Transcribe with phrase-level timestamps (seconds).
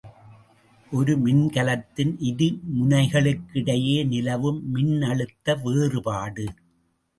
[0.91, 6.47] ஒரு மின்கலத்தின் இருமுனைகளுக்கிடையே நிலவும் மின்னழுத்த வேறுபாடு.